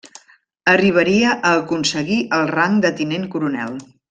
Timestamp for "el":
2.39-2.51